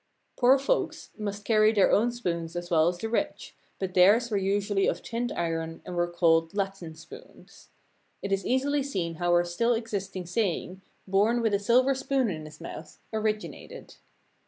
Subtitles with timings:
[0.35, 4.37] Poor folks must carry their own spoons as well as the rich, but theirs were
[4.37, 7.69] usually of tinned iron and were called "Latten spoons."
[8.23, 12.31] It is easily seen how our still existing say ing, "Born with a silver spoon
[12.31, 13.97] in his mouth," originated.